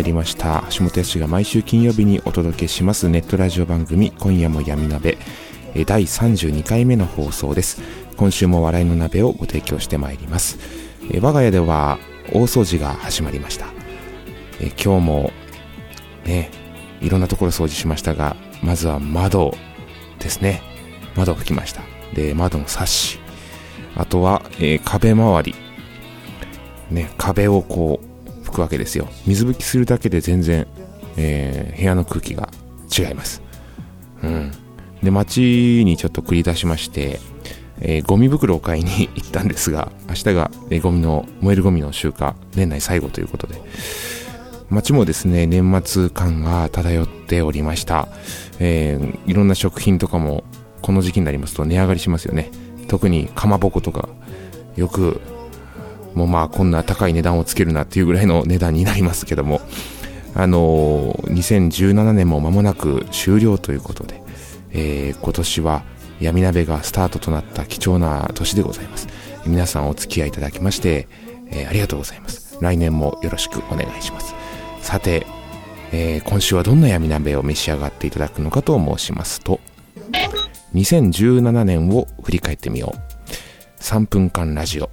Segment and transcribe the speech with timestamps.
[0.00, 0.64] まいりました。
[0.70, 3.10] 橋本康が毎週金曜日にお届けします。
[3.10, 5.18] ネットラジオ番組今夜も闇鍋。
[5.86, 7.82] 第32回目の放送です。
[8.16, 10.58] 今週も笑いの鍋をご提供してまいります。
[11.20, 11.98] 我が家では
[12.32, 13.66] 大掃除が始まりました。
[14.58, 15.32] え今日も
[16.24, 16.50] ね
[17.02, 19.54] いろんなところ掃除しましたがまずは窓
[20.18, 20.62] ですね。
[21.14, 21.82] 窓を拭きました。
[22.14, 23.18] で窓のサッシ。
[23.96, 25.54] あとは、えー壁周り。
[26.90, 28.09] ね壁をこう
[28.50, 29.08] 拭くわけですよ。
[29.26, 30.66] 水拭きするだけで全然、
[31.16, 32.50] えー部屋の空気が
[32.96, 33.42] 違います。
[34.22, 34.52] うん。
[35.02, 37.20] で街にちょっと繰り出しまして、
[37.80, 43.60] えーゴミ袋を買いに行ったんですが明日が、えーゴミの燃えるゴミの集荷年内最後ということで。
[44.68, 48.06] 街もですね年末感が漂っておりました、
[48.60, 50.44] えーいろんな食品とかも
[50.80, 52.50] この時期になりますと値上がりしますよね。
[52.88, 54.08] 特にかまぼことか
[54.76, 55.20] よく
[56.14, 59.60] もうまあこんな高い値段をつけるなっていうぐらいの値段になりますけども。
[60.34, 64.22] あのー2017年も間もなく終了ということで、
[64.70, 65.82] えー今年は
[66.20, 69.08] 闇鍋がスタートとなった貴重な年でございます。
[69.46, 71.08] 皆さんお付き合いいただきまして、
[71.50, 72.58] えーありがとうございます。
[72.60, 74.34] 来年もよろしくお願いします。
[74.82, 75.26] さて、
[75.92, 79.58] えー今週はどんな闇鍋を召し上がっていただくのかと申しますと
[80.74, 83.80] 2017年を振り返ってみよう。
[83.82, 84.90] 3分間ラジオ。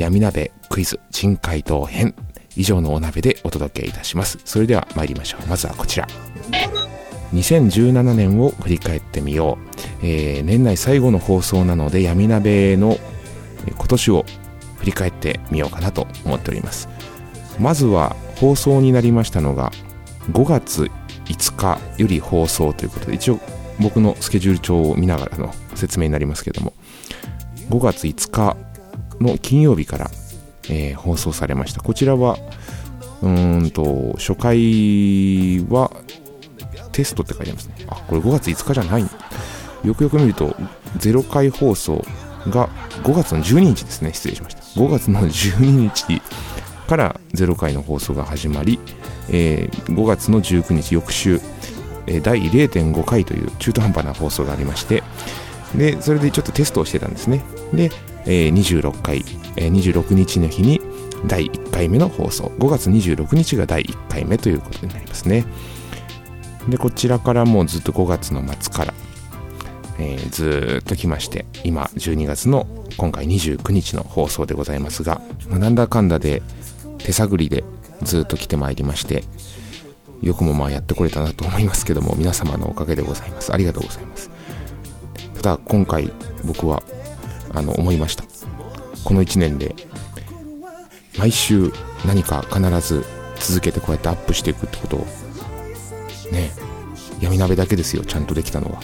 [0.00, 2.14] 闇鍋クイズ珍回答編。
[2.56, 4.38] 以上のお鍋でお届けいたします。
[4.46, 5.46] それでは参りましょう。
[5.46, 6.08] まずはこちら。
[7.34, 9.58] 2017年を振り返ってみよ
[10.02, 12.96] う、えー年内最後の放送なので闇鍋の
[13.68, 14.24] 今年を
[14.78, 16.88] 振り返ってみようかなと思っております。
[17.58, 19.70] まずは放送になりましたのが
[20.32, 20.90] 5月
[21.26, 23.38] 5日より放送ということで一応
[23.78, 26.72] 僕のスケジュール帳を見ながらの説明になりますけども
[27.68, 28.56] 5月5日
[29.20, 30.10] の金曜日から、
[30.68, 31.80] えー放送されました。
[31.82, 32.36] こちらは
[33.22, 35.90] うんと初回は
[36.92, 37.74] テストって書いてありますね。
[37.88, 39.02] あこれ5月5日じゃない。
[39.84, 40.56] よくよく見ると
[40.98, 42.04] 0回放送
[42.48, 42.68] が
[43.02, 44.12] 5月の12日ですね。
[44.12, 44.60] 失礼しました。
[44.80, 46.22] 5月の12日
[46.88, 48.78] から0回の放送が始まり、
[49.30, 51.40] えー5月の19日翌週、
[52.06, 55.02] え第0.5回という中途半端な放送がありまして
[55.74, 57.42] でそれでちょっとテストをしてたんですね。
[57.72, 57.90] で、
[58.26, 59.24] えー26回、
[59.56, 60.80] えー26日の日に
[61.26, 62.44] 第1回目の放送。
[62.58, 65.44] 5月26日が第1回目ということになりますね。
[66.68, 68.94] でこちらからもうずっと5月の末から、
[69.98, 72.66] えーずっと来まして今12月の
[72.96, 76.42] 今回29日の放送でございますが、まあなんだかんだで
[76.98, 77.64] 手探りで
[78.02, 79.24] ずっと来てまいりまして
[80.22, 83.52] よくもまあやってこれたなと思いますけども皆様のおかげでございます。
[83.52, 84.30] ありがとうございます。
[85.36, 86.12] ただ今回
[86.44, 86.82] 僕は
[87.52, 88.24] あの思いました。
[89.04, 89.74] この1年で
[91.18, 91.72] 毎週
[92.06, 93.04] 何か必ず
[93.38, 95.06] 続けてこうやってアップしていくってことを
[96.32, 96.50] ね
[97.20, 98.80] 闇鍋だけですよちゃんとできたのは。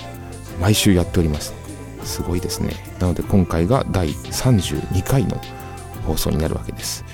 [0.60, 1.54] 毎週やっております。
[2.02, 2.74] すごいですね。
[2.98, 5.40] なので今回が第32回の
[6.06, 7.04] 放送になるわけです。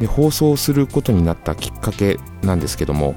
[0.00, 3.14] で放送することになったきっかけなんですけども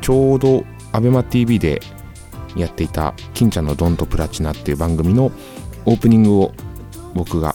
[0.00, 1.82] ちょうど ABEMATV で
[2.56, 5.30] やっていた「金ちゃんのドンとプラチナ」っていう番組の
[5.84, 6.54] オープニングを
[7.16, 7.54] 僕が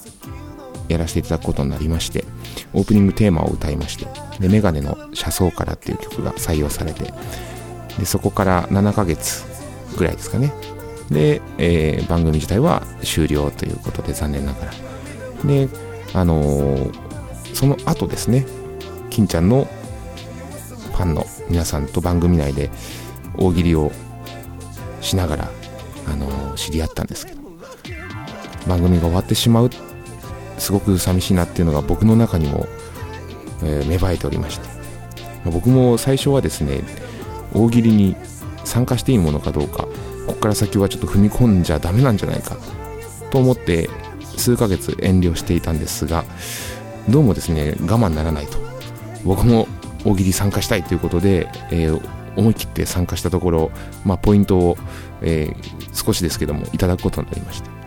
[0.89, 2.25] やらせていただくことになりまして
[2.73, 4.07] オープニングテーマを歌いまして
[4.39, 7.13] でメガネの「車窓から」っていう曲が採用されて
[7.97, 9.45] でそこから7ヶ月
[9.97, 10.53] ぐらいですかね。
[11.09, 14.71] で、えー番組自体は終了ということで残念ながら。
[15.45, 15.69] で
[16.13, 16.93] あのー
[17.53, 18.45] その後ですね
[19.09, 19.67] 金ちゃんの
[20.93, 22.69] ファンの皆さんと番組内で
[23.37, 23.91] 大喜利を
[25.01, 25.49] しながら、
[26.07, 27.40] あのー知り合ったんですけど
[28.67, 29.69] 番組が終わってしまう
[30.57, 32.67] すごく寂しいなっていうのが僕の中にも、
[33.63, 34.81] えー、芽生えておりまして。
[35.45, 36.81] 僕も最初はですね
[37.53, 38.15] 大喜利に
[38.63, 39.87] 参加していいものかどうか
[40.27, 42.55] ここから先はちょっと踏み込んじゃダメなんじゃないか
[43.31, 43.89] と思って
[44.37, 46.25] 数ヶ月遠慮していたんですが
[47.09, 48.59] どうもですね我慢ならないと。
[49.25, 49.67] 僕も
[50.03, 52.01] 大喜利参加したいということで、えー、
[52.35, 53.71] 思い切って参加したところ、
[54.03, 54.77] まあ、ポイントを、
[55.21, 57.80] えー、少しですけどもいただくことになりまして。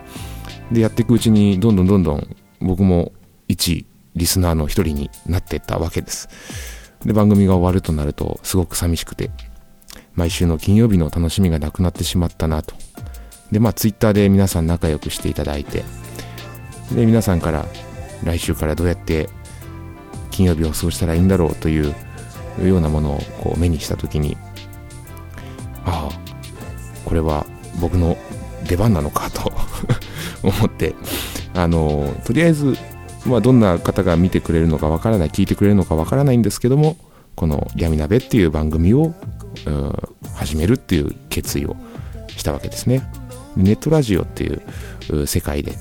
[0.71, 3.11] でやっていくうちにどんどんどんどん僕も
[3.47, 3.85] 一
[4.15, 6.29] リスナーの一人になっていったわけです。
[7.05, 9.29] で番組が終わるとなるとすごく寂しくて
[10.15, 12.75] 毎週の金曜日の楽しみがなくなってしまったなと。
[13.51, 15.83] でまあツイッターで皆さん仲良くしていただいて
[16.91, 17.65] で皆さんから
[18.23, 19.29] 来週からどうやって
[20.31, 21.93] 金曜日を過ごしたらいいんだろうという
[22.63, 24.35] ようなものをこう目にした時に
[25.85, 26.19] ああ
[27.05, 27.45] これは
[27.79, 28.17] 僕の
[28.67, 29.51] 出番なのかと。
[30.49, 30.95] 思って
[31.53, 32.75] あのとりあえず、
[33.25, 36.97] まあ、どんな方が見てくれるのかわからない聞いてくれるのかわからないんですけども
[37.35, 39.13] この「闇鍋」っていう番組を
[40.35, 41.75] 始めるっていう決意を
[42.27, 43.09] したわけですね。
[43.55, 44.51] ネットラジオってい
[45.11, 45.73] う世界で、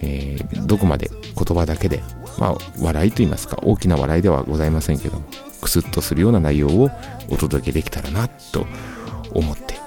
[0.00, 2.02] えー、どこまで言葉だけで、
[2.38, 5.24] まあ、笑いと言いますか大きな笑いではございませんけども
[5.60, 6.90] クスッとするような内容を
[7.28, 8.66] お届けできたらなと
[9.34, 9.83] 思って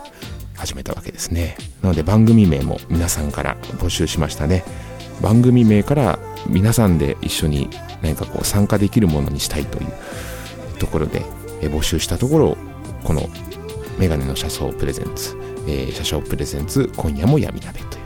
[0.58, 1.56] 始めたわけですね。
[1.82, 4.64] なので番組名も皆さんから募集しましたね。
[5.22, 7.70] 番組名から皆さんで一緒に
[8.02, 9.88] 何かこう参加できるものにしたいという
[10.80, 11.22] ところで
[11.62, 12.58] 募集したところ
[13.04, 13.30] この
[13.98, 15.36] メガネの車窓プレゼンツ、
[15.68, 18.04] えー、車掌プレゼンツ今夜も闇鍋という、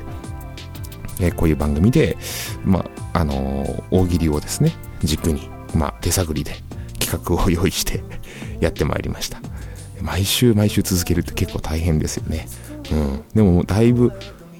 [1.21, 2.17] えー、こういう番組で、
[2.63, 4.71] まあのー、大喜利をですね
[5.03, 6.55] 軸に、まあ、手探りで
[6.99, 8.03] 企画を用意して
[8.61, 9.41] やってまいりました。
[10.01, 12.47] 毎週毎週続けるって結構大変ですよね。
[12.91, 13.23] うん。
[13.33, 14.11] でもだいぶ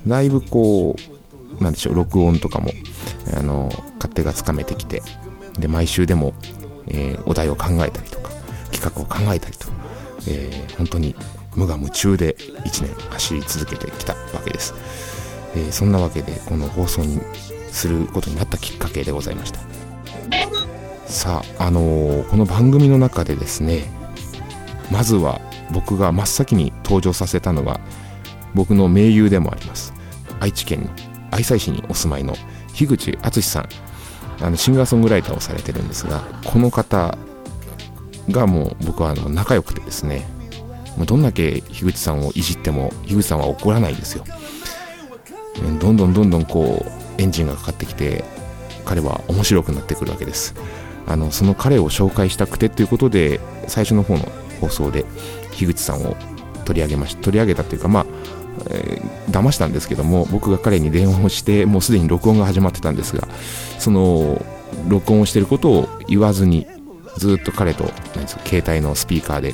[0.07, 0.95] だいぶこ
[1.59, 2.71] うなんでしょう録音とかも
[3.35, 5.01] あの勝手がつかめてきて
[5.59, 6.33] で毎週でも、
[6.87, 8.31] えー、お題を考えたりとか
[8.71, 9.67] 企画を考えたりと、
[10.27, 11.15] えー、本当に
[11.55, 14.73] 無我夢中で1年走り続けてきたわけです、
[15.55, 17.19] えー、そんなわけでこの放送に
[17.69, 19.59] することになったきっかけでございました。
[21.05, 23.83] さあ、あのー、この番組の中でですね
[24.91, 25.39] まずは
[25.71, 27.79] 僕が真っ先に登場させたのは
[28.53, 29.93] 僕の盟友でもあります。
[30.39, 30.89] 愛知県の
[31.31, 32.35] 愛西市にお住まいの
[32.73, 33.69] 樋口敦さん。
[34.41, 37.15] あのシンガーソングライターをされてるんですがこの方
[38.31, 40.27] がもう僕はあの仲良くてですね。
[40.97, 44.25] もうどんだけ樋口さんをいじっても樋口さんは怒らないんですよ。
[45.79, 48.25] どんどんどんどんこうエンジンがかかってきて
[48.83, 50.53] 彼は面白くなってくるわけです。
[51.07, 54.25] あのその彼を紹介したくてということで最初の方の
[54.61, 55.05] 放送で
[55.51, 56.15] 樋口さんを
[56.65, 58.05] 取り上げました取り上げたというかまあ、
[58.69, 63.27] えー、騙したんですけども僕が彼に電話をしてもうすでに録音が始まってたんですが
[63.79, 64.43] その
[64.87, 66.67] 録音をしてることを言わずに
[67.17, 67.85] ずっと彼と
[68.15, 69.53] 何ですか携帯のスピーカーで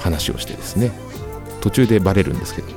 [0.00, 0.90] 話をしてですね
[1.60, 2.68] 途中でバレるんですけど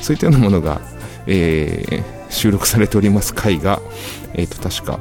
[0.00, 0.80] そういったようなものが、
[1.26, 3.80] えー、収録されております回が、
[4.34, 4.98] えー、と確か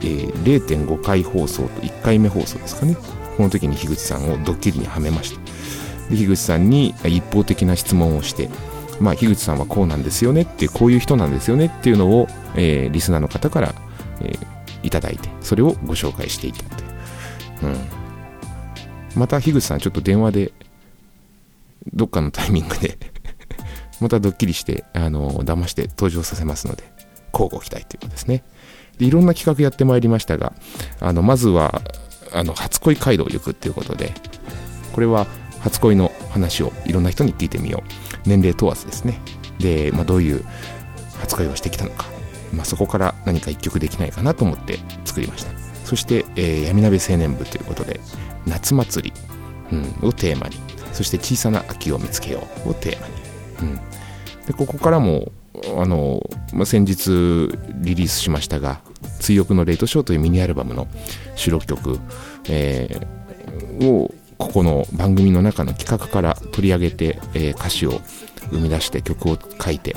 [0.00, 2.96] えー、0.5回放送と1回目放送ですかね。
[3.38, 5.40] この時に樋口さんをドッキリにはめました。
[6.10, 8.50] で樋口さんに一方的な質問をして、
[9.00, 12.26] まあ、樋口さんはこうなんですよねって、こういう人なんですよねっていうのを、
[12.56, 13.74] えー、リスナーの方から、
[14.22, 14.38] えー、
[14.82, 16.90] いただいて、それをご紹介していたという。
[17.62, 17.76] うん。
[19.14, 20.52] また樋口さんちょっと電話で、
[21.94, 22.98] どっかのタイミングで
[24.00, 26.82] またドッキリして、あの、騙して登場させますので、
[27.32, 28.42] 交互期待ということですね。
[28.98, 30.52] でいろんな企画やってまいりましたが
[31.00, 31.82] あのまずは
[32.32, 34.12] あの初恋街道行くっていうことで
[34.92, 35.26] これは
[35.60, 38.28] 初恋の話をいろんな人に聞いてみよう。
[38.28, 39.20] 年齢問わずですね。
[39.58, 40.44] で、まあ、どういう
[41.20, 42.06] 初恋をしてきたのか、
[42.52, 45.52] まあ、そこから何か一曲できないかなと思って作りました。
[45.84, 48.00] そして、えー、闇鍋青年部ということで
[48.46, 50.56] 夏祭り、うん、をテーマに。
[50.92, 53.14] そして小さな秋を見つけようをテーマに、
[53.60, 53.76] うん、
[54.46, 55.30] でここからも
[55.76, 56.20] あの、
[56.52, 57.10] まあ、先日
[57.74, 58.80] リリースしましたが
[59.28, 60.88] 「追憶のレイトショー」というミニアルバムの
[61.36, 62.00] 収録曲、
[62.48, 68.00] えー、をここの番組の中の企画から取り上げて、えー、歌詞を
[68.50, 69.94] 生み出して曲を書いて、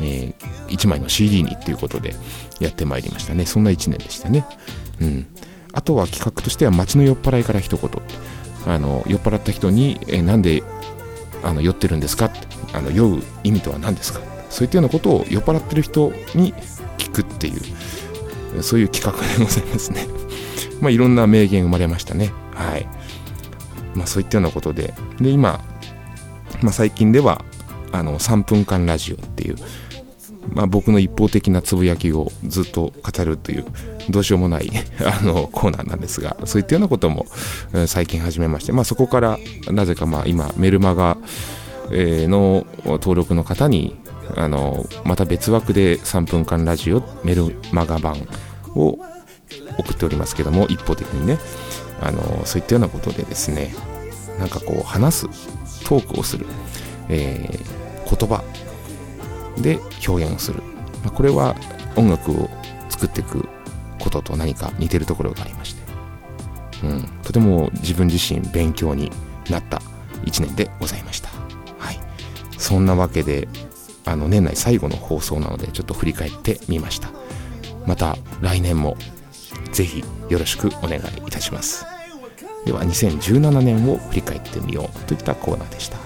[0.00, 2.14] えー、1枚の CD にっていうことで
[2.60, 3.44] やってまいりましたね。
[3.44, 4.46] そんな1年でしたね。
[5.00, 5.26] うん。
[5.72, 7.90] あとは企画としては街の酔っ払いから一言。
[8.66, 10.62] あの酔っ払った人に、えー、なんで
[11.42, 12.30] あの酔ってるんですか？
[12.72, 14.20] あの酔う意味とは何ですか？
[14.48, 16.54] そういったようなことを酔っ払ってる人に
[16.96, 17.60] 聞くっていう。
[18.62, 20.06] そういう企画でございますね。
[20.80, 22.32] まあいろんな名言生まれましたね。
[22.54, 22.86] はい。
[23.94, 24.94] まあそういったようなことで。
[25.20, 25.60] で今、
[26.62, 27.44] まあ、最近では
[27.92, 29.56] あの3分間ラジオっていう
[30.52, 33.64] まあ、僕の一方的なつぶやきをずっと語るという
[34.10, 34.70] どうしようもない
[35.04, 37.26] あのコーナーなんですがそういったようなことも、
[37.86, 39.38] 最近始めまして、まあ、そこから
[39.70, 41.18] なぜかまあ今メルマガ、
[41.90, 43.94] の登録の方に
[44.34, 48.26] あのまた別枠で3分間ラジオメルマガ版
[48.74, 48.98] を
[49.78, 51.38] 送っておりますけども一方的にね
[52.00, 53.74] あのそういったようなことでですね
[54.38, 56.46] なんかこう話すトークをする、
[57.08, 58.42] えー、言葉
[59.62, 60.62] で表現をする、
[61.04, 61.54] まあ、これは
[61.96, 62.50] 音楽を
[62.90, 63.48] 作っていく
[63.98, 65.82] ことと何か似てるところがありまして、
[66.84, 69.10] うん、とても自分自身勉強に
[69.50, 69.80] なった
[70.24, 71.28] 1年でございました。
[71.78, 72.00] はい、
[72.58, 73.48] そんなわけで
[74.06, 77.10] あの年内最後の放送なのでちょっと振り返ってみました。
[77.86, 78.96] また来年も
[79.72, 81.84] ぜひよろしくお願いいたします。
[82.64, 86.05] では2017年を振り返ってみようといったコーナーでした。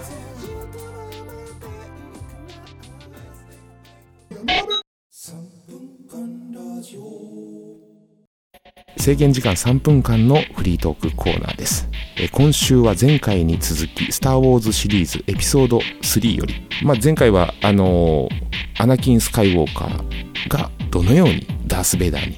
[9.00, 11.88] 制限時間3分間のフリートークコーナーです。
[12.18, 22.36] え今週は前回に続き、スター・ウォーズシリーズエピソード3より、まあ、前回は、あのー、アナキン・スカイウォーカーがどのようにダース・ベイダーに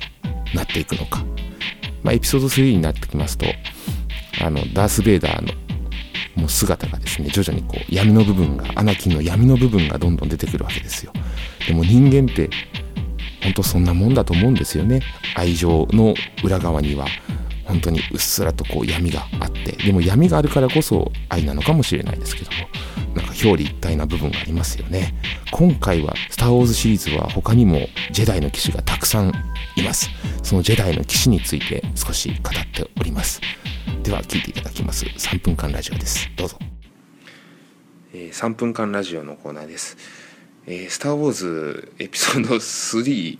[0.54, 1.24] なっていくのか。
[2.04, 3.46] まあ、エピソード3になってきますと、
[4.40, 5.52] あの、ダース・ベイダーの
[6.36, 11.12] もう姿がですね、徐々にこう闇の部分が、アナキンの闇の部分がどんどん出てくるわけですよ。
[11.66, 12.48] でも人間って
[13.42, 15.00] 本当そんなもんだと思うんですよね。
[15.34, 17.06] 愛情の裏側には
[17.64, 19.72] 本当にうっすらとこう闇があって。
[19.72, 22.56] でも闇があるからこそ愛なのかもしれないですけども
[23.14, 25.14] なんか表裏一体な部分がありますよね。
[25.50, 29.32] 今回は「スター・ウォーズ」シリーズは他にもジェダイの騎士がたくさん
[29.76, 30.10] います。
[30.42, 33.40] そのジェダイの騎士について少し語っております。
[34.02, 35.04] では聞いていただきます。
[35.04, 36.30] 3分間ラジオです。
[36.36, 36.58] どうぞ、
[38.14, 39.96] えー、3分間ラジオのコーナーです。
[40.66, 43.38] えー、スター・ウォーズエピソード3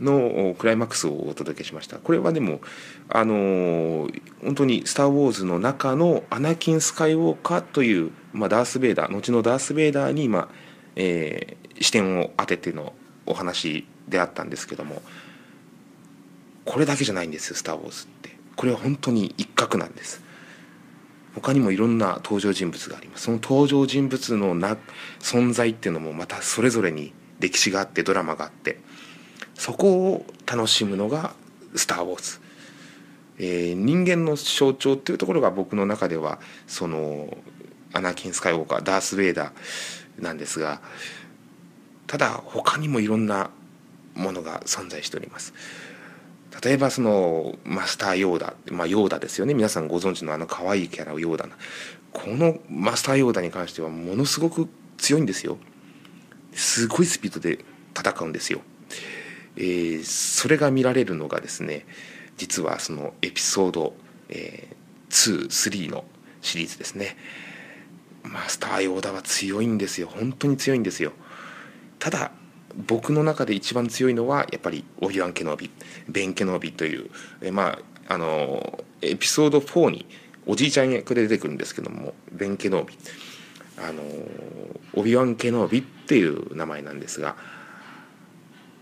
[0.00, 1.98] のクライマックスをお届けしました。
[1.98, 2.60] これはでも、
[3.08, 10.48] あのー、本当にスター・ウォーズの中のアナキン・スカイウォーカーという、まあ、ダース・ベイダー、後のダース・ベイダーに、まあ
[10.96, 12.92] えー、視点を当てての
[13.26, 15.02] お話であったんですけども、
[16.64, 18.36] これだけじゃないんですよ、スター・ウォーズって。
[18.56, 20.27] これは本当に一角なんです。
[21.40, 24.76] 他にもいろんな登場人物がありますその登場人物のな
[25.20, 28.78] 存在っていうのもまたそれぞれに歴史があってドラマがあって
[29.54, 31.34] そこを楽しむのが
[31.74, 32.40] 「スター・ウォーズ」
[33.40, 37.36] えー、人間の象徴っていうところが僕の中ではその
[37.92, 40.80] アナキン・スカイウォーカーダース・ベイダーなんですが
[42.06, 43.50] ただ他にもいろんな
[44.14, 45.54] ものが存在しております。
[46.62, 49.54] 例えばそのマスターヨーダ、まあ、ヨーダですよね。
[49.54, 51.48] 皆さんご存知のあの可愛いキャラヨーダ
[52.12, 55.58] このマスターヨーダに関してはものすごく強いんですよ。
[56.52, 57.64] すごいスピードで
[57.96, 58.60] 戦うんですよ、
[59.56, 61.86] えー、それが見られるのがですね
[62.36, 63.92] 実はそのエピソード、
[64.28, 66.04] えー、23の
[66.40, 67.16] シリーズですね。
[68.22, 70.08] マスターヨーダは強いんですよ。
[70.08, 71.12] 本当に強いんですよ。
[71.98, 72.32] ただ
[72.86, 75.70] 僕の中で一番強いのはやっぱりオビワン・ケノビ
[76.08, 77.10] ベン・ケノビという
[77.42, 80.06] えまああのエピソード4に
[80.46, 82.96] おじいちゃん役で出てくるんですけどもベン・ケノビ
[83.76, 84.02] あの
[84.94, 87.36] オビワン・ケノビっていう名前なんですが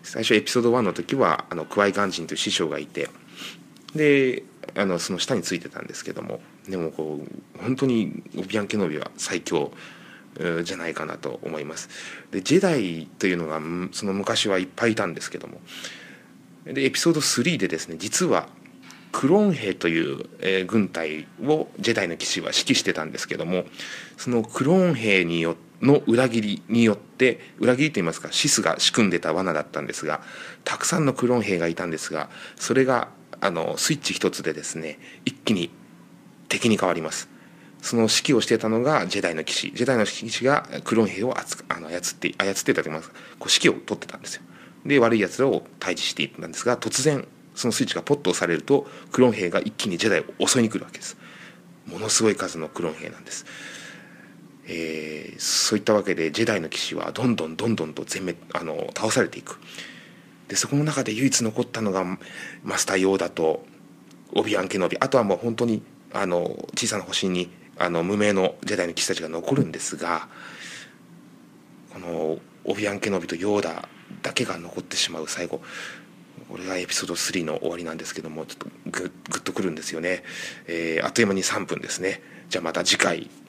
[0.03, 3.09] 最初エピソード1の時はあのクワイガンジンという師匠がいて
[3.95, 4.45] で
[4.77, 9.73] あのその下についてたんですけどもでもこう本当にオビワン・ケノビは最強
[10.65, 11.89] じゃないかなと思います。
[12.31, 13.61] でジェダイというのが
[13.93, 15.61] その昔はいっぱいいたんですけども
[16.65, 18.49] でエピソード3でですね実は
[19.13, 23.65] クローン兵という、え、軍隊をジェダイの騎士は指揮してたんですけども
[24.19, 30.23] そのクローン兵によの裏切りによって裏切りといいますかシスが仕組んでた罠だったんですが
[30.65, 33.09] たくさんのクローン兵がいたんですがそれが
[33.41, 35.71] あのスイッチ一つでですね一気に
[36.49, 37.29] 敵に変わります
[37.87, 39.73] その指揮をしてたのがジェダイの騎士。
[39.73, 41.37] ジェダイの騎士がクローン兵を
[41.69, 44.43] あの操って操ってたといいますかこう指揮を取ってたんですよ。
[44.85, 51.17] で悪い奴らを退治していったんですが突然そのスイッチがポッと押されるとクローン兵が一気にジェダイを襲いに来るわけです。
[51.87, 53.47] ものすごい数のクローン兵なんです。
[54.67, 59.61] えー、そういったわけでジェダイの騎士はどんどんどんどんと全滅あの倒されていく。
[60.49, 62.05] でそこの中で唯一残ったのが
[62.65, 63.65] マスター・ヨーダと
[64.33, 64.97] オビアン・ケノビ。
[64.99, 70.29] あとはもう本当にあの小さな星にあの無名のジェダイの騎士たちが残るんですが
[71.93, 73.89] このオビアン・ケノビとヨーダ
[74.23, 75.61] だけが残ってしまう最後
[76.49, 80.23] これがエピソード3の終わりなんですけどもちょっとググッとくるんですよね、
[80.67, 82.23] えー、あっという間に3分ですね。
[82.49, 83.31] じゃあまた次回「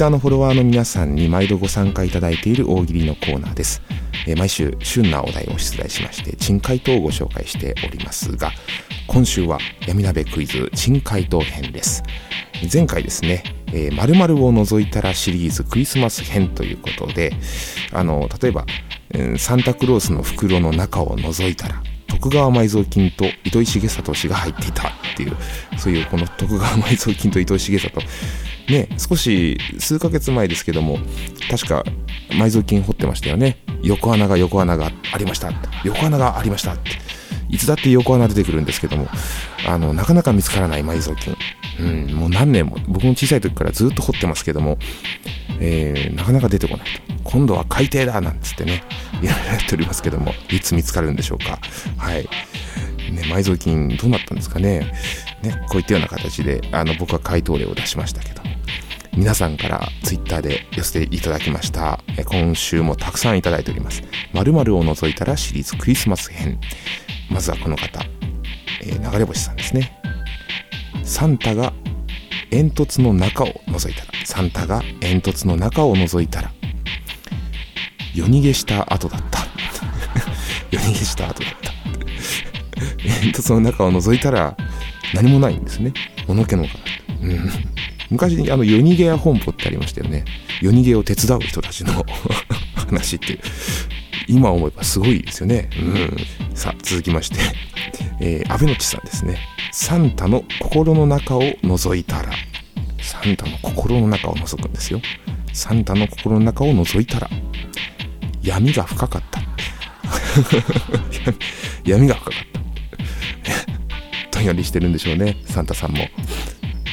[0.00, 3.82] ツイッターのフォロワーの皆さんに毎度ご参加いただいている大喜利のコーナーです、
[4.26, 8.50] えー、毎週旬なお題を出題しまして珍回答をご紹介しておりますが
[9.06, 12.02] 今週は闇鍋クイズ珍回答編です。
[12.72, 13.42] 前回ですね
[13.74, 17.34] 「えー、〇〇を除いたら」シリーズクリスマス編ということで
[17.92, 18.64] あの例えば、
[19.36, 28.00] サンタクロースの袋の中を覗いたら徳川埋蔵金と糸井重里氏が入っていたっていうそういうこの徳川埋蔵金と伊藤重里
[28.68, 30.98] ね少し数ヶ月前ですけども
[31.50, 31.84] 確か
[32.30, 33.58] 埋蔵金掘ってましたよね。
[33.82, 35.50] 横穴が横穴がありました。
[35.84, 36.90] 横穴がありましたって。
[37.48, 39.08] いつだって横穴出てくるんですけども
[39.66, 41.36] あのなかなか見つからない埋蔵金。
[41.78, 44.78] うん、もう何年も僕も小さい時からずっと掘ってますけども、
[45.60, 47.20] えー、なかなか出てこないと。
[47.24, 48.82] 今度は海底だなんつってね
[49.22, 51.58] いろいろやっておりますけどもいつ見つかるんでしょうか。
[51.96, 52.28] はい。
[53.10, 54.92] ね、埋蔵金どうなったんですかね。
[55.42, 58.40] ねこういったような形であの僕は回答例を出しましたけど。
[59.16, 62.00] 皆さんからツイッターで寄せていただきました。
[62.26, 64.02] 今週もたくさんいただいております。
[64.32, 66.60] 〇〇を除いたらシリーズクリスマス編。
[67.30, 68.00] まずはこの方、
[68.82, 70.00] えー、流れ星さんですね。
[71.04, 71.72] サンタが
[72.50, 74.12] 煙突の中を覗いたら。
[74.24, 76.52] サンタが煙突の中を覗いたら。
[78.14, 79.46] 夜逃げした後だった。
[80.70, 81.70] 夜逃げした後だった。
[83.20, 84.56] 煙突の中を覗いたら
[85.14, 85.92] 何もないんですね。
[86.26, 86.70] ものけのか
[87.22, 87.50] うん、
[88.10, 90.24] 昔にあの夜逃げ屋本舗ってありましたよね。
[90.60, 92.04] 夜逃げを手伝う人たちの
[92.74, 93.40] 話っていう。
[94.30, 95.68] 今思えばすごいですよね。
[95.76, 96.56] うん。
[96.56, 97.40] さあ続きまして。
[98.22, 99.38] えー、安倍のちさんですね。
[99.72, 102.30] サンタの心の中を覗いたら。
[103.00, 105.00] サンタの心の中を覗くんですよ。
[105.52, 107.28] サンタの心の中を覗いたら。
[108.42, 109.40] 闇が深かった。
[111.84, 112.34] 闇が深かっ
[114.30, 114.38] た。
[114.38, 115.36] どんよりしてるんでしょうね。
[115.46, 116.08] サンタさんも。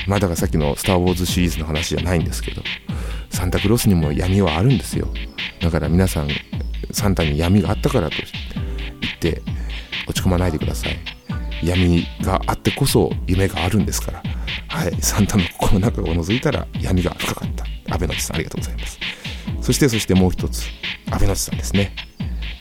[0.07, 2.63] まあだからさっきの「スター・ウォーズ」シリーズの話じゃないんですけど。
[3.29, 5.07] サンタクロースにも闇はあるんですよ。
[5.61, 6.27] だから皆さん
[6.97, 8.15] サンタに闇があったからと
[9.01, 9.43] 言って
[10.07, 10.97] 落ち込まないでください。
[11.63, 14.23] 闇があってこそ夢があるんですから。
[14.67, 14.95] はい。
[14.99, 17.65] サンタの心の中を覗いたら闇が深かった。
[17.93, 18.99] 安倍のちさんありがとうございます。
[19.61, 20.65] そしてそしてもう一つ。
[21.11, 21.93] 安倍のちさんですね、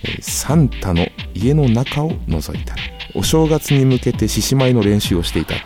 [0.05, 2.77] え、サンタの家の中を覗いた。
[3.15, 5.65] お正月に向けて獅子舞の練習をしていたって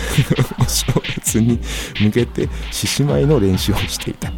[0.58, 1.60] お正月に
[2.00, 4.32] 向けて獅子舞の練習をしていた。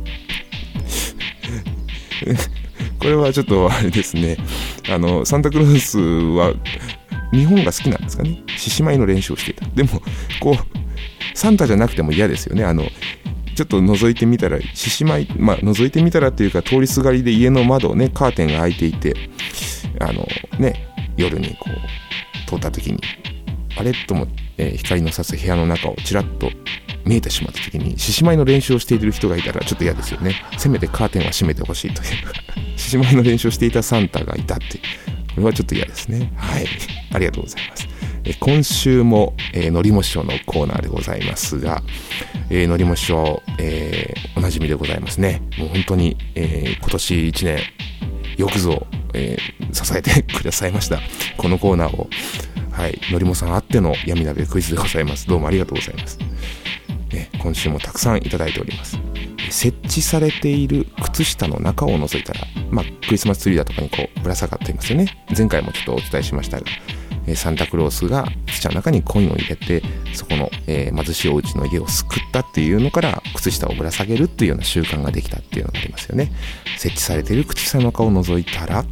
[3.01, 4.37] これはちょっとあれですね。
[4.91, 6.53] あのサンタクロースは
[7.33, 8.43] 日本が好きなんですかね。
[8.57, 9.67] 獅子舞の練習をしていた。
[9.75, 10.03] でも
[10.41, 10.57] こう
[11.35, 12.65] サンタじゃなくても嫌ですよね。
[12.65, 12.85] あの
[13.57, 19.15] ちょっと覗いてみたら獅子舞まあ覗いてみたらっていうか通りすがりで家の窓をねカーテンが開いていて
[19.99, 20.27] あの
[20.59, 20.87] ね
[21.17, 21.67] 夜にこ
[22.47, 23.01] う通った時に
[23.79, 23.93] あれ？
[24.07, 24.27] とも、
[24.59, 26.51] えー、光の差す部屋の中をちらっと
[27.05, 30.37] 見えてしまった時に獅子舞の練習をしている人がいたらちょっと嫌ですよね。
[30.59, 32.09] せめてカーテンは閉めてほしいという。
[32.77, 34.79] 獅子舞の練習をしていたサンタがいたって。
[35.35, 36.33] これはちょっと嫌ですね。
[36.37, 36.67] はい。
[37.13, 37.89] ありがとうございます。
[38.39, 41.83] 今週も、えー、のりも師匠のコーナーでございますが、
[42.51, 45.41] えー、のりも師匠、えー、おなじみでございますね。
[45.59, 47.61] もう本当に、えー、今年1年
[48.37, 51.01] よくぞ、えー、支えてくださいました。
[51.37, 52.09] このコーナーを。
[52.71, 53.01] はい。
[53.11, 55.27] のりもさんあっての闇鍋クイズでございます。
[55.27, 56.19] どうもありがとうございます。
[57.13, 58.99] ね、今週もたくさんいただいております。
[59.51, 65.25] 設置されている靴下の中を覗いたら、まあ、クリスマスツリーだとかにこうぶら下がっていますよね。
[65.37, 66.67] 前回もちょっとお伝えしましたが
[67.35, 69.83] サンタクロースが靴下の中にコインを入れて
[70.15, 76.33] そこの、えー、貧しいお家の家を救ったっていうのから靴下をぶら下げるっていうような習慣ができたっていうのがありますよね。
[76.77, 78.85] 設置されている靴下の中を覗いたら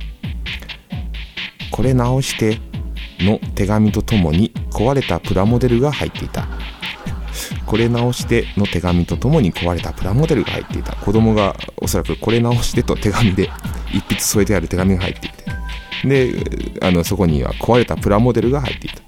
[1.71, 2.59] これ直して
[3.21, 6.47] の手紙とともに壊れたプラモデルが入っていた。
[7.69, 10.97] これ直しての手紙とともに壊れたプラモデルが入っていた。
[10.97, 13.51] 子供がおそらくこれ直してと手紙で
[13.93, 15.45] 一筆添えてある手紙が入っていて。
[16.05, 16.33] で
[16.81, 19.03] あのそこには壊れたプラモデルが入っていた、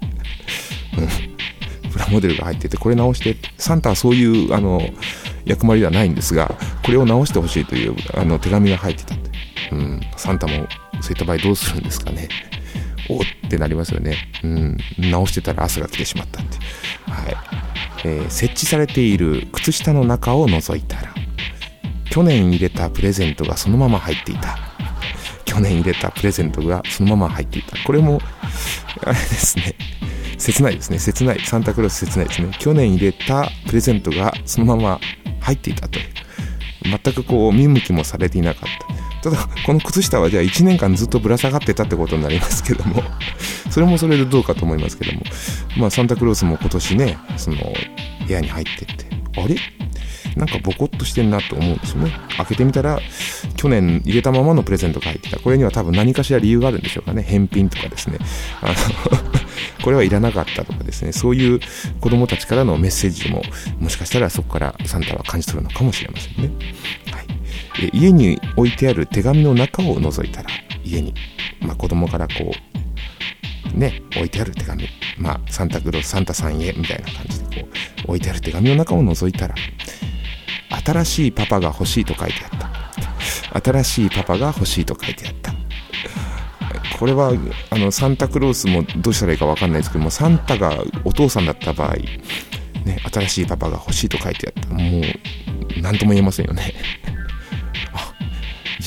[1.92, 4.82] プラモデルが入っててこれ直してサンタはそういうあの
[5.44, 6.52] 役割ではないんですが
[6.84, 9.14] これを直してほしいというあの手紙が入ってた
[9.72, 10.66] うん、サンタも
[11.00, 12.28] そういった場合どうするんですかね。
[13.08, 16.58] おってなりますよね、うん、直してたら朝が来てしまったって。
[17.10, 17.69] はい。
[18.04, 21.14] えー、設置されている靴下の中を覗いたら
[22.10, 24.58] 去年入れたプレゼントがそのまま入っていた。
[25.44, 27.76] 去年入れたプレゼントがそのまま入っていた。
[27.84, 28.20] これも
[29.04, 29.74] あれですね。
[30.38, 30.98] 切ないですね。
[30.98, 31.40] 切ない。
[31.40, 32.50] サンタクロース切ないですね。
[32.58, 35.00] 去年入れたプレゼントがそのまま
[35.40, 36.04] 入っていたという。
[36.82, 38.99] 全くこう見向きもされていなかった。
[39.22, 43.02] ただこの靴下はじゃあ1年間ずっとぶら下がってたってことになりますけども。
[43.70, 45.22] それもそれでどうかと思いますけども。
[45.76, 47.56] まあサンタクロースも今年ねその
[48.26, 49.06] 部屋に入ってって。
[49.40, 49.56] あれ？
[50.36, 52.12] なんかボコッとしてんなと思うんですよね。
[52.36, 53.00] 開けてみたら
[53.56, 55.38] 去年入れたままのプレゼントが入ってた。
[55.38, 57.22] これには多分何かしら理由があるんでしょうかね。
[57.22, 58.18] 返品とかですね。
[58.62, 58.74] あの
[59.82, 61.12] これはいらなかったとかですね。
[61.12, 61.60] そういう
[62.00, 63.42] 子供たちからのメッセージも
[63.78, 66.50] もしかしたらそこからサンタは感じ取るのかもしれませんね、
[67.10, 67.26] はい、
[67.92, 70.50] 家に置いてある手紙の中を覗いたら
[70.84, 71.14] 家に、
[71.60, 72.52] まあ、子供からこ
[73.74, 74.88] うね置いてある手紙
[75.18, 77.68] まあサンタクロースサンタさんへみたいな感じでこ
[78.06, 79.54] う置いてある手紙の中を覗いたら
[80.84, 82.70] 新しいパパが欲しいと書いてあった。
[83.52, 85.52] 新しいパパが欲しいと書いてあった。
[86.98, 87.32] これは
[87.70, 91.94] あのサンタクロースもどうしたらいいか分かんないですけどもサンタがお父さんだった場合、
[92.84, 94.68] ね、新しいパパが欲しいと書いてあった。
[94.74, 95.02] もう
[95.82, 96.74] 何とも言えませんよね。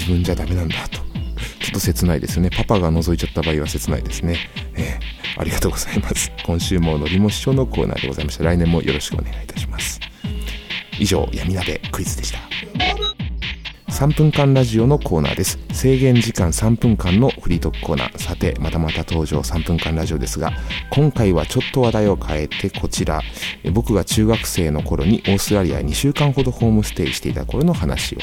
[0.03, 0.97] 自分じゃダメなんだと。
[0.97, 2.49] ちょっと切ないですよね。
[2.49, 4.37] パパが覗いちゃった場合は切ないですね、
[4.75, 6.29] えー、ありがとうございます。
[6.45, 8.43] 今週ものりも師匠のコーナーでございました。
[8.43, 10.01] 来年もよろしくお願いいたします。
[10.99, 13.12] 以上闇鍋クイズでした。
[13.93, 15.59] 3分間ラジオのコーナーです。
[15.71, 18.17] 制限時間3分間のフリートークコーナー。
[18.17, 20.51] さてまたまた登場3分間ラジオですが
[20.89, 23.21] 今回はちょっと話題を変えてこちら。
[23.71, 28.17] 僕が中学生の頃にオーストラリア2週間ほどホームステイしていた頃の話を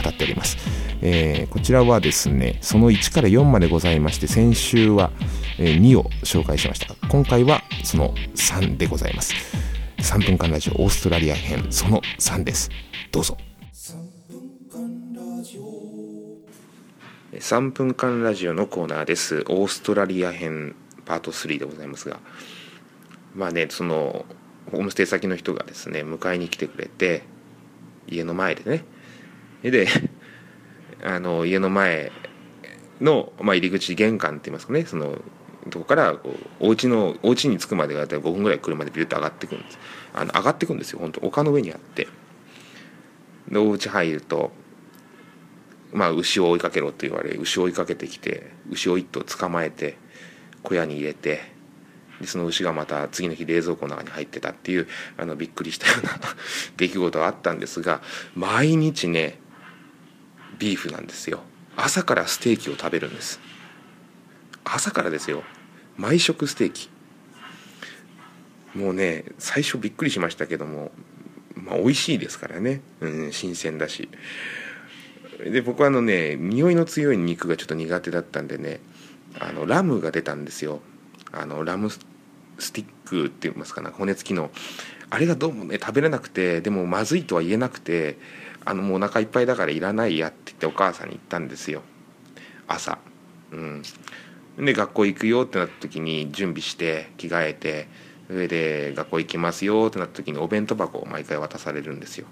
[0.00, 0.58] 語っております、
[1.02, 5.10] えー、こちらはですねその1から4までございまして先週は
[5.58, 6.94] 2を紹介しました。
[7.08, 9.34] 今回はその3でございます。
[9.98, 12.70] 3分間ラジオオーストラリア編その3です。
[13.10, 13.36] どうぞ。
[17.40, 19.44] 3分間ラジオのコーナーです。
[19.48, 22.18] オーストラリア編パート3でございますが。
[23.34, 24.24] まあねその
[24.72, 27.24] ホームステイ先の人がですね迎えに来てくれて
[28.08, 28.84] 家の前でね。
[29.62, 29.86] で
[31.04, 32.10] あの家の前
[33.02, 34.86] の、まあ、入り口玄関って言いますかね。
[34.86, 35.20] その
[35.68, 39.78] とこからこうお家のお家に着くまでが5分ぐらい車でビュッと上がってくるんです。
[40.14, 41.00] あの上がってくんですよ。
[41.00, 42.08] 本当丘の上にあって。
[43.50, 44.52] でお家入ると
[45.92, 49.96] まあ、牛を追いかけろと言われ牛を追いかけてきて牛を一頭捕まえて
[50.62, 51.40] 小屋に入れて
[52.20, 56.18] でその牛がまた次の日冷蔵庫の中に入ってたっていうあのびっくりしたような
[56.76, 58.00] 出来事があったんですが
[58.34, 59.38] 毎日ね
[60.58, 61.42] ビーフなんですよ。
[61.76, 63.40] 朝からステーキを食べるんです。
[64.64, 65.42] 朝からですよ。
[65.98, 66.88] 毎食ステーキ。
[68.74, 70.92] もうね最初びっくりしましたけども
[71.54, 74.08] まあ美味しいですからね、うん、新鮮だし。
[75.38, 78.80] で僕はあのね匂いの強い肉がちょっと苦手だったんでね
[79.38, 80.80] あのラムが出たんですよ。
[81.32, 81.98] あのラムス
[82.72, 84.50] ティックって言いますかな骨付きの。
[85.10, 88.18] あれがどうもね食べれなくてでもまずいとは言えなくて
[88.64, 91.82] あのもうお腹いっぱいだからいらないやって言ってお母さんに言ったんですよ。
[92.66, 92.98] 朝。
[93.52, 93.82] うん。
[94.58, 97.88] で学校行くよってなった時に準備して着替えて
[98.30, 102.26] 上で学校行きますよってなった時にお弁当箱を毎回渡されるんですよ。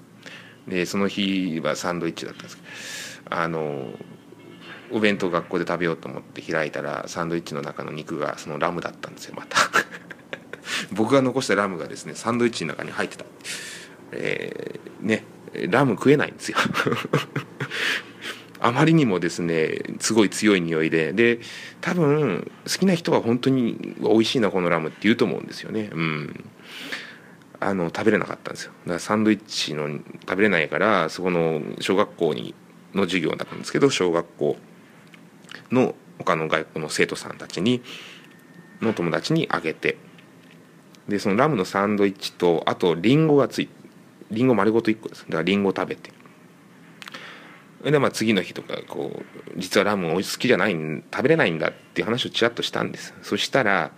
[0.69, 3.89] でその日はサンドイッチだったんですけどあの
[4.91, 9.59] お弁当学校で食べようと思って開いたらサンドイッチの中の肉がそのラムだったんですよまた。
[10.93, 13.25] 僕が残したラムがですねサンドイッチの中に入ってた。
[14.13, 15.25] えー、ね
[15.69, 16.59] ラム食えないんですよ。
[18.61, 21.41] あまりにもですねすごい強い匂いでで
[21.81, 25.91] 多分好きな人は本当に美味しいなこのラムって言うと思うんですよね。
[25.93, 26.45] うん。
[27.61, 28.73] あの食べれなかったんですよ。
[28.85, 29.89] だからサンドイッチの
[30.21, 32.55] 食べれないからそこの小学校に
[32.95, 34.57] の授業だったんですけど小学校
[35.71, 37.83] の他の外国の生徒さんたちに
[38.81, 39.97] の友達にあげて。
[41.09, 43.69] でそのラムのサンドイッチとあとリンゴがつい
[44.31, 45.25] リンゴ丸ごと1個です。
[45.27, 46.11] だからリンゴ食べて。
[47.83, 53.15] でまあ次の日とかこう実はラム好きじゃない食べれないんだっていう話をちらっとしたんです。
[53.23, 53.93] そしたら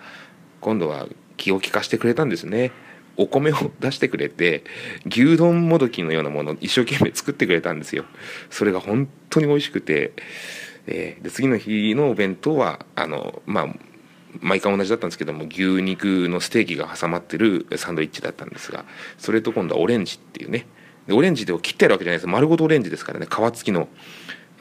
[0.61, 2.73] 今度は気を利かしてくれたんですね。
[3.17, 4.65] お米を出してくれて
[5.07, 8.05] 牛丼もどきのようなものを一生懸命作ってくれたんですよ。
[8.51, 10.13] それが本当に美味しくて、
[10.87, 13.67] えー、で次の日のお弁当はあのまあ
[14.41, 18.85] 毎回同じだったんですけども牛肉のステーキが挟まってるサンドイッチだったんですが
[19.17, 20.67] それと今度はオレンジっていうね。
[21.09, 22.27] オレンジで切ってあるわけじゃないです。
[22.27, 23.27] 丸ごとオレンジですからね。
[23.27, 23.89] 皮付きの。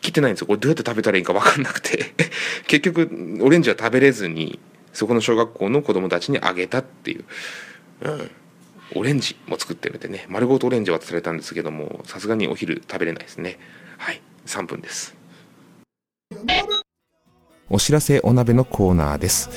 [0.02, 0.48] 切ってないんですよ。
[0.48, 2.14] これどうやって食べたらいいか分かんなくて。
[2.68, 4.60] 結局オレンジは食べれずに
[4.94, 7.26] そこの小学校の子供たちにあげたっていう、
[8.02, 8.32] うん、
[8.94, 13.58] オレンジも作ってるんでね丸ごとオレンジ渡されたんですけどもさすがにお昼食べれないですね。
[13.98, 15.16] はい3分です。
[17.70, 19.50] お知らせお鍋のコーナーです、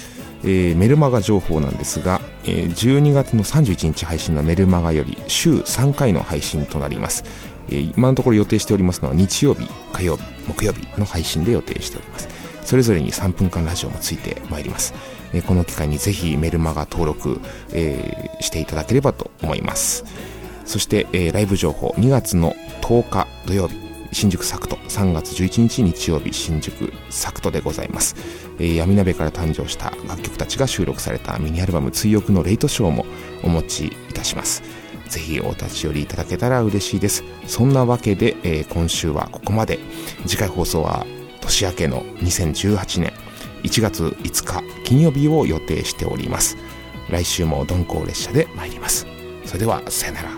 [0.42, 7.22] えー、メルマガ情報なんですが、えー、12月の31日配信のメルマガより週3回の配信となります、
[7.68, 12.28] えー、今のところ予定しておりますのは日曜日火曜日木曜日の配信で予定しております。
[12.64, 14.92] それぞれに3分間ラジオもついてまいります。
[15.32, 17.40] えこの機会にぜひメルマガ登録、
[17.72, 20.04] えー、していただければと思います。
[20.64, 28.16] そして、えー、ライブ情報2月の10日土曜日新宿サクト3月11日日曜日新宿サクトでございます、
[28.58, 33.06] えー、闇鍋から誕生した楽曲たちが収録されたミニアルバム追憶のレイトショーも
[33.42, 34.62] お持ちいたします。
[35.08, 37.24] ぜひお立ち寄りいただけたら嬉しいです。
[37.46, 39.78] そんなわけで、えー、今週はここまで。
[40.26, 41.06] 次回放送は
[41.40, 43.27] 年明けの2018年。
[43.62, 46.56] 1月5日金曜日を予定しております。
[47.10, 49.06] 来週も鈍行列車で参ります。
[49.44, 50.30] それではさよなら。